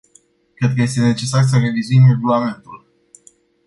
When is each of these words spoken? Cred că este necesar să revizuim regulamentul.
Cred 0.55 0.73
că 0.75 0.81
este 0.81 0.99
necesar 0.99 1.43
să 1.43 1.57
revizuim 1.57 2.07
regulamentul. 2.07 2.85